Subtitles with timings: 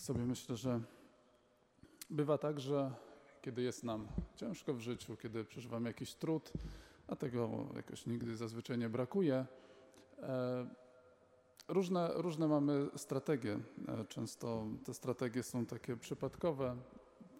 [0.00, 0.80] Tak sobie myślę, że
[2.10, 2.92] bywa tak, że
[3.42, 6.52] kiedy jest nam ciężko w życiu, kiedy przeżywamy jakiś trud,
[7.08, 9.46] a tego jakoś nigdy zazwyczaj nie brakuje,
[10.18, 10.66] e,
[11.68, 13.58] różne, różne mamy strategie.
[13.88, 16.76] E, często te strategie są takie przypadkowe,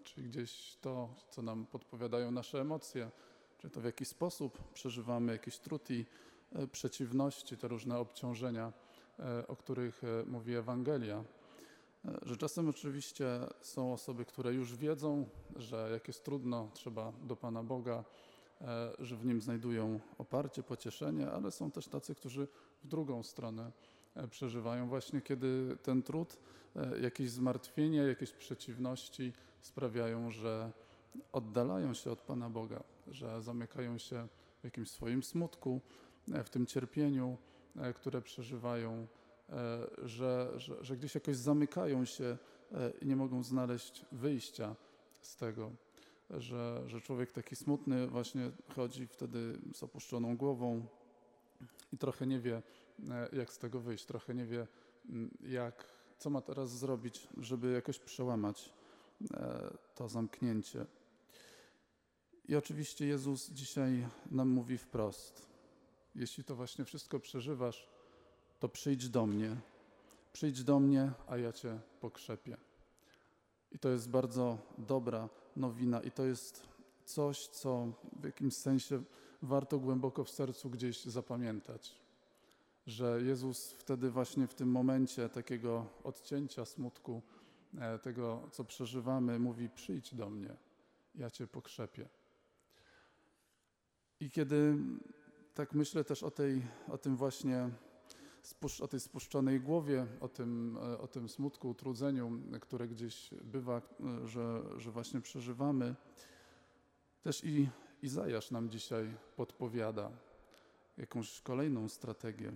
[0.05, 3.11] czyli gdzieś to, co nam podpowiadają nasze emocje,
[3.59, 6.07] czy to w jakiś sposób przeżywamy jakiś trud i
[6.53, 8.73] e, przeciwności, te różne obciążenia,
[9.49, 11.25] o których mówi Ewangelia.
[12.23, 17.63] Że czasem oczywiście są osoby, które już wiedzą, że jak jest trudno, trzeba do Pana
[17.63, 18.05] Boga,
[18.61, 22.49] e, że w nim znajdują oparcie, pocieszenie, ale są też tacy, którzy
[22.83, 23.73] w drugą stronę
[24.15, 24.89] e, przeżywają.
[24.89, 26.39] Właśnie, kiedy ten trud,
[26.77, 30.73] e, jakieś zmartwienie, jakieś przeciwności sprawiają, że
[31.33, 34.29] oddalają się od Pana Boga, że zamykają się
[34.61, 35.81] w jakimś swoim smutku,
[36.45, 37.37] w tym cierpieniu,
[37.95, 39.07] które przeżywają,
[40.03, 42.39] że, że, że gdzieś jakoś zamykają się
[42.73, 44.77] e, i nie mogą znaleźć wyjścia
[45.21, 45.71] z tego,
[46.31, 50.87] że, że człowiek taki smutny właśnie chodzi wtedy z opuszczoną głową
[51.93, 52.63] i trochę nie wie,
[53.11, 54.67] e, jak z tego wyjść, trochę nie wie,
[55.09, 55.87] m, jak,
[56.19, 58.73] co ma teraz zrobić, żeby jakoś przełamać
[59.35, 60.87] e, to zamknięcie.
[62.49, 65.47] I oczywiście Jezus dzisiaj nam mówi wprost:
[66.15, 67.90] Jeśli to właśnie wszystko przeżywasz,
[68.61, 69.57] to przyjdź do mnie.
[70.33, 72.57] Przyjdź do mnie, a ja cię pokrzepię.
[73.73, 76.69] I to jest bardzo dobra nowina, i to jest
[77.05, 79.03] coś, co w jakimś sensie
[79.43, 81.97] warto głęboko w sercu gdzieś zapamiętać.
[82.87, 87.23] Że Jezus wtedy, właśnie w tym momencie takiego odcięcia smutku,
[87.79, 90.57] e, tego, co przeżywamy, mówi: Przyjdź do mnie,
[91.15, 92.09] ja cię pokrzepię.
[94.21, 94.77] I kiedy
[95.55, 97.71] tak myślę też o, tej, o tym właśnie,
[98.81, 102.31] o tej spuszczonej głowie, o tym, e, o tym smutku, utrudzeniu,
[102.61, 105.95] które gdzieś bywa, e, że, że właśnie przeżywamy,
[107.23, 107.69] też i
[108.03, 110.11] Izajasz nam dzisiaj podpowiada
[110.97, 112.53] jakąś kolejną strategię.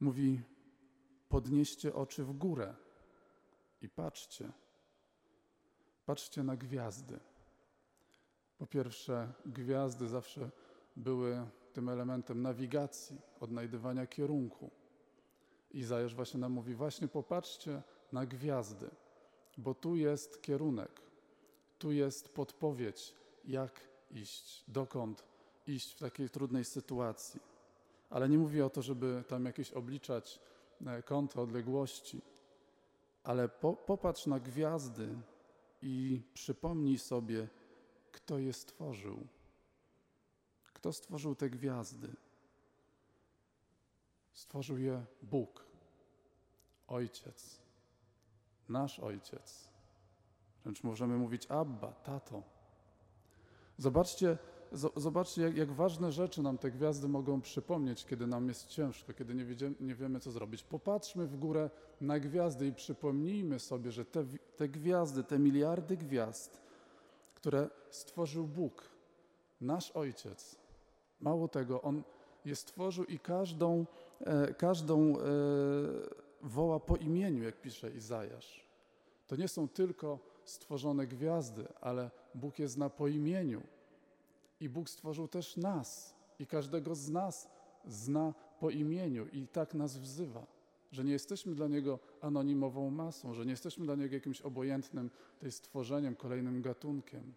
[0.00, 0.40] Mówi:
[1.28, 2.74] podnieście oczy w górę
[3.82, 4.52] i patrzcie.
[6.06, 7.20] Patrzcie na gwiazdy.
[8.58, 10.50] Po pierwsze, gwiazdy zawsze
[10.96, 14.70] były tym elementem nawigacji, odnajdywania kierunku.
[15.70, 17.82] Izajasz właśnie nam mówi: właśnie popatrzcie
[18.12, 18.90] na gwiazdy,
[19.58, 21.00] bo tu jest kierunek,
[21.78, 23.14] tu jest podpowiedź,
[23.44, 23.80] jak
[24.10, 25.24] iść, dokąd
[25.66, 27.40] iść w takiej trudnej sytuacji.
[28.10, 30.40] Ale nie mówi o to, żeby tam jakieś obliczać
[30.86, 32.20] e, kąty odległości,
[33.24, 35.08] ale po, popatrz na gwiazdy
[35.82, 37.48] i przypomnij sobie,
[38.12, 39.26] kto je stworzył.
[40.80, 42.16] Kto stworzył te gwiazdy?
[44.32, 45.64] Stworzył je Bóg,
[46.88, 47.60] Ojciec,
[48.68, 49.68] nasz Ojciec.
[50.62, 52.42] Wręcz możemy mówić Abba, tato.
[53.78, 54.38] Zobaczcie,
[54.72, 59.12] zo- zobaczcie jak, jak ważne rzeczy nam te gwiazdy mogą przypomnieć, kiedy nam jest ciężko,
[59.12, 60.62] kiedy nie, wiedziemy, nie wiemy, co zrobić.
[60.62, 61.70] Popatrzmy w górę
[62.00, 64.24] na gwiazdy i przypomnijmy sobie, że te,
[64.56, 66.60] te gwiazdy, te miliardy gwiazd,
[67.34, 68.90] które stworzył Bóg,
[69.60, 70.59] nasz Ojciec.
[71.20, 72.02] Mało tego, On
[72.44, 73.86] je stworzył i każdą,
[74.20, 75.22] e, każdą e,
[76.42, 78.66] woła po imieniu, jak pisze Izajasz.
[79.26, 83.62] To nie są tylko stworzone gwiazdy, ale Bóg je zna po imieniu.
[84.60, 87.48] I Bóg stworzył też nas i każdego z nas
[87.86, 90.46] zna po imieniu i tak nas wzywa.
[90.92, 95.52] Że nie jesteśmy dla Niego anonimową masą, że nie jesteśmy dla Niego jakimś obojętnym tej
[95.52, 97.34] stworzeniem, kolejnym gatunkiem,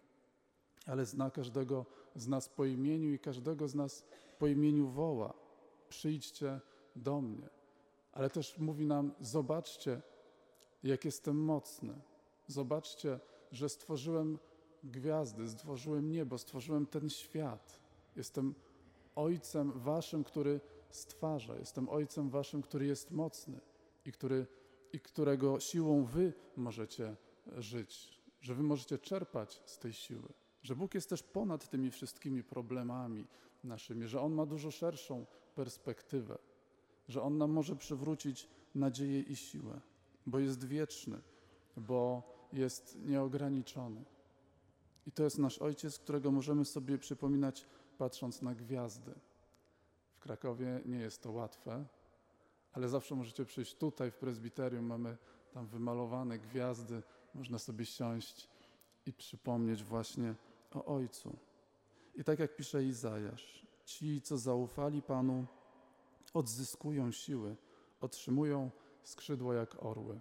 [0.85, 1.85] ale zna każdego
[2.15, 4.05] z nas po imieniu i każdego z nas
[4.39, 5.33] po imieniu woła.
[5.89, 6.59] Przyjdźcie
[6.95, 7.49] do mnie.
[8.11, 10.01] Ale też mówi nam: Zobaczcie,
[10.83, 11.93] jak jestem mocny.
[12.47, 13.19] Zobaczcie,
[13.51, 14.39] że stworzyłem
[14.83, 17.79] gwiazdy, stworzyłem niebo, stworzyłem ten świat.
[18.15, 18.55] Jestem
[19.15, 21.55] Ojcem Waszym, który stwarza.
[21.55, 23.59] Jestem Ojcem Waszym, który jest mocny
[24.05, 24.47] i, który,
[24.93, 27.15] i którego siłą Wy możecie
[27.57, 30.42] żyć, że Wy możecie czerpać z tej siły.
[30.63, 33.25] Że Bóg jest też ponad tymi wszystkimi problemami
[33.63, 35.25] naszymi, że On ma dużo szerszą
[35.55, 36.37] perspektywę,
[37.07, 39.81] że On nam może przywrócić nadzieję i siłę,
[40.25, 41.21] bo jest wieczny,
[41.77, 42.23] bo
[42.53, 44.03] jest nieograniczony.
[45.07, 47.65] I to jest nasz Ojciec, którego możemy sobie przypominać
[47.97, 49.13] patrząc na gwiazdy.
[50.15, 51.85] W Krakowie nie jest to łatwe,
[52.73, 55.17] ale zawsze możecie przyjść tutaj w prezbiterium, mamy
[55.53, 57.03] tam wymalowane gwiazdy,
[57.35, 58.47] można sobie siąść
[59.05, 60.35] i przypomnieć właśnie
[60.75, 61.37] o Ojcu.
[62.15, 65.45] I tak jak pisze Izajasz, ci, co zaufali Panu,
[66.33, 67.55] odzyskują siły,
[68.01, 68.71] otrzymują
[69.03, 70.19] skrzydła jak orły.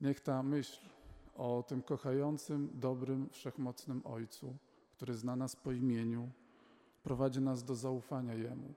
[0.00, 0.88] Niech ta myśl
[1.34, 4.56] o tym kochającym, dobrym, wszechmocnym Ojcu,
[4.92, 6.30] który zna nas po imieniu,
[7.02, 8.74] prowadzi nas do zaufania Jemu.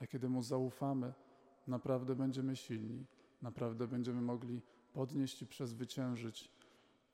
[0.00, 1.12] A kiedy Mu zaufamy,
[1.66, 3.06] naprawdę będziemy silni,
[3.42, 4.62] naprawdę będziemy mogli
[4.92, 6.50] podnieść i przezwyciężyć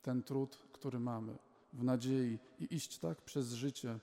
[0.03, 1.39] ten trud, który mamy,
[1.73, 3.99] w nadziei i iść tak przez życie,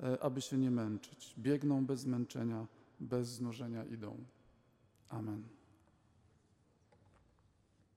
[0.00, 1.34] e, aby się nie męczyć.
[1.38, 2.66] Biegną bez zmęczenia,
[3.00, 4.16] bez znużenia idą.
[5.08, 5.59] Amen.